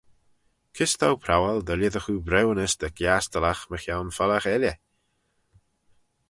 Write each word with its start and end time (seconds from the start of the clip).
Kys 0.75 0.93
t'ou 0.99 1.15
prowal 1.23 1.59
dy 1.67 1.75
lhisagh 1.77 2.09
oo 2.11 2.23
briwnys 2.27 2.73
dy 2.81 2.89
giastyllagh 2.97 3.63
mychione 3.71 4.15
feallagh 4.17 4.47
elley? 4.55 4.75